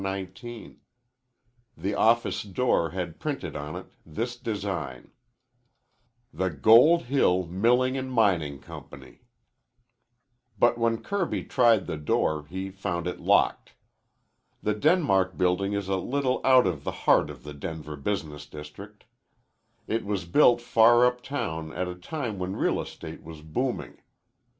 The 0.01 1.93
office 1.95 2.41
door 2.41 2.89
had 2.89 3.19
printed 3.19 3.55
on 3.55 3.75
it 3.75 3.85
this 4.03 4.35
design: 4.35 5.11
THE 6.33 6.49
GOLD 6.49 7.03
HILL 7.03 7.45
MILLING 7.45 8.09
& 8.11 8.11
MINING 8.11 8.61
COMPANY 8.61 9.21
But 10.57 10.79
when 10.79 11.03
Kirby 11.03 11.43
tried 11.43 11.85
the 11.85 11.97
door 11.97 12.47
he 12.47 12.71
found 12.71 13.05
it 13.05 13.19
locked. 13.19 13.75
The 14.63 14.73
Denmark 14.73 15.37
Building 15.37 15.73
is 15.73 15.87
a 15.87 15.97
little 15.97 16.41
out 16.43 16.65
of 16.65 16.83
the 16.83 16.91
heart 17.05 17.29
of 17.29 17.43
the 17.43 17.53
Denver 17.53 17.95
business 17.95 18.47
district. 18.47 19.03
It 19.85 20.03
was 20.03 20.25
built 20.25 20.61
far 20.61 21.05
uptown 21.05 21.71
at 21.73 21.87
a 21.87 21.93
time 21.93 22.39
when 22.39 22.55
real 22.55 22.81
estate 22.81 23.21
was 23.21 23.43
booming. 23.43 23.99